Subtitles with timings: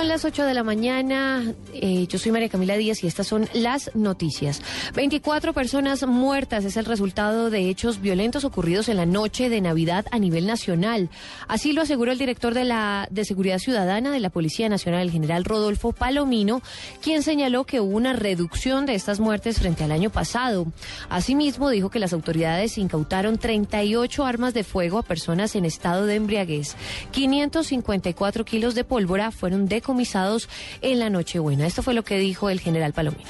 [0.00, 1.52] Son las 8 de la mañana.
[1.74, 4.62] Eh, yo soy María Camila Díaz y estas son las noticias.
[4.94, 10.06] 24 personas muertas es el resultado de hechos violentos ocurridos en la noche de Navidad
[10.10, 11.10] a nivel nacional.
[11.48, 15.10] Así lo aseguró el director de la de Seguridad Ciudadana de la Policía Nacional, el
[15.10, 16.62] general Rodolfo Palomino,
[17.02, 20.66] quien señaló que hubo una reducción de estas muertes frente al año pasado.
[21.10, 26.14] Asimismo, dijo que las autoridades incautaron 38 armas de fuego a personas en estado de
[26.14, 26.74] embriaguez.
[27.10, 30.48] 554 kilos de pólvora fueron decomisados
[30.82, 31.66] en la Nochebuena.
[31.66, 33.28] Esto fue lo que dijo el general Palomino.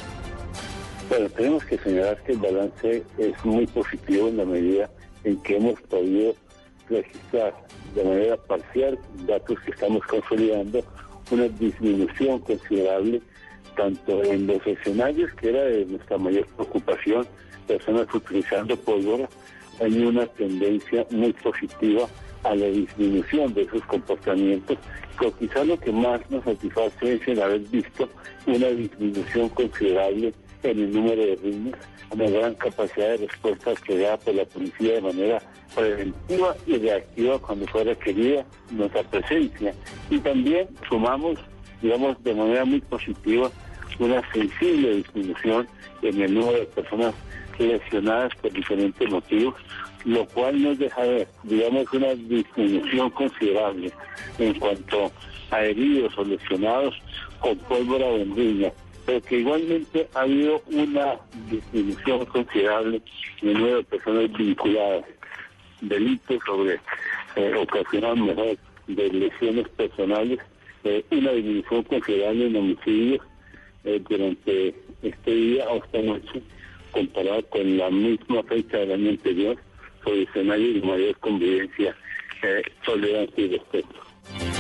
[1.09, 4.91] Bueno, tenemos que señalar que el balance es muy positivo en la medida
[5.25, 6.35] en que hemos podido
[6.89, 7.55] registrar
[7.95, 10.85] de manera parcial datos que estamos consolidando,
[11.31, 13.23] una disminución considerable
[13.75, 17.27] tanto en los escenarios, que era de nuestra mayor preocupación,
[17.67, 19.29] personas utilizando pólvora,
[19.81, 22.07] hay una tendencia muy positiva
[22.45, 24.79] a la disminución de esos comportamientos,
[25.19, 28.09] pero quizá lo que más nos satisface es el haber visto
[28.47, 31.79] una disminución considerable en el número de riñas,
[32.11, 35.43] una gran capacidad de respuesta que da por la policía de manera
[35.75, 39.75] preventiva y reactiva cuando fuera querida nuestra presencia.
[40.11, 41.39] Y también sumamos,
[41.81, 43.51] digamos, de manera muy positiva
[44.01, 45.69] una sensible disminución
[46.03, 47.15] en el número de personas
[47.59, 49.55] lesionadas por diferentes motivos,
[50.05, 53.93] lo cual nos deja ver, digamos, una disminución considerable
[54.39, 55.13] en cuanto
[55.51, 56.95] a heridos o lesionados
[57.41, 58.73] con pólvora riña,
[59.07, 61.17] pero que igualmente ha habido una
[61.51, 63.03] disminución considerable
[63.43, 65.05] en el número de personas vinculadas,
[65.81, 66.81] delitos sobre
[67.37, 68.57] eh, ocasionados mejor
[68.87, 70.39] de lesiones personales,
[70.85, 73.27] eh, una disminución considerable en homicidios
[73.85, 76.43] eh, durante este día o esta noche
[76.91, 79.57] comparado con la misma fecha del año anterior
[80.05, 81.97] sobre escenarios de mayor convivencia,
[82.43, 84.60] eh, tolerancia y respeto.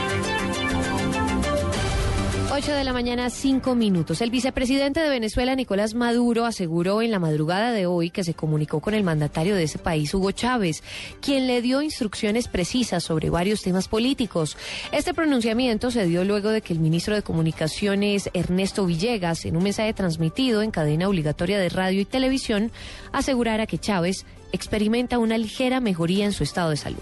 [2.53, 4.21] 8 de la mañana, 5 minutos.
[4.21, 8.81] El vicepresidente de Venezuela, Nicolás Maduro, aseguró en la madrugada de hoy que se comunicó
[8.81, 10.83] con el mandatario de ese país, Hugo Chávez,
[11.23, 14.57] quien le dio instrucciones precisas sobre varios temas políticos.
[14.91, 19.63] Este pronunciamiento se dio luego de que el ministro de Comunicaciones, Ernesto Villegas, en un
[19.63, 22.73] mensaje transmitido en cadena obligatoria de radio y televisión,
[23.13, 26.99] asegurara que Chávez experimenta una ligera mejoría en su estado de salud.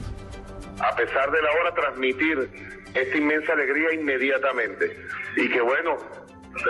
[0.78, 4.96] A pesar de la hora transmitir esta inmensa alegría inmediatamente.
[5.36, 5.96] Y que bueno,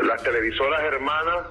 [0.02, 1.46] las televisoras hermanas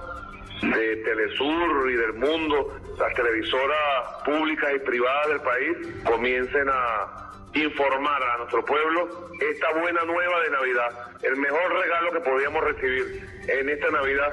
[0.62, 8.22] de Telesur y del mundo, las televisoras públicas y privadas del país, comiencen a informar
[8.22, 11.10] a nuestro pueblo esta buena nueva de Navidad.
[11.22, 14.32] El mejor regalo que podíamos recibir en esta Navidad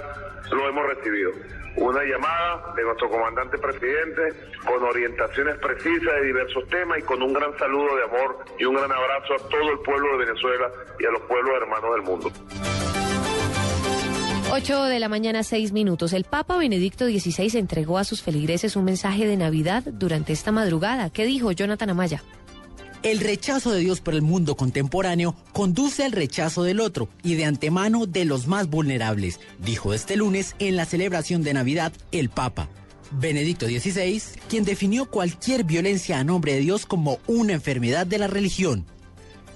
[0.51, 1.31] lo hemos recibido.
[1.77, 4.33] Una llamada de nuestro comandante presidente
[4.65, 8.75] con orientaciones precisas de diversos temas y con un gran saludo de amor y un
[8.75, 12.31] gran abrazo a todo el pueblo de Venezuela y a los pueblos hermanos del mundo.
[14.51, 16.13] 8 de la mañana, 6 minutos.
[16.13, 21.09] El Papa Benedicto XVI entregó a sus feligreses un mensaje de Navidad durante esta madrugada.
[21.09, 22.23] ¿Qué dijo Jonathan Amaya?
[23.05, 27.45] El rechazo de Dios por el mundo contemporáneo conduce al rechazo del otro y de
[27.45, 32.67] antemano de los más vulnerables, dijo este lunes en la celebración de Navidad el Papa.
[33.11, 38.25] Benedicto XVI, quien definió cualquier violencia a nombre de Dios como una enfermedad de la
[38.25, 38.87] religión.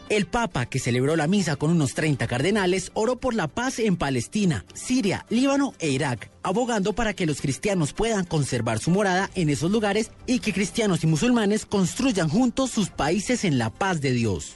[0.10, 3.96] El Papa, que celebró la misa con unos 30 cardenales, oró por la paz en
[3.96, 9.50] Palestina, Siria, Líbano e Irak, abogando para que los cristianos puedan conservar su morada en
[9.50, 14.12] esos lugares y que cristianos y musulmanes construyan juntos sus países en la paz de
[14.12, 14.56] Dios.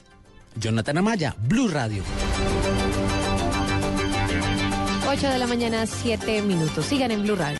[0.56, 2.02] Jonathan Amaya, Blue Radio.
[5.08, 6.86] 8 de la mañana, 7 minutos.
[6.86, 7.52] Sigan en Blue Radio.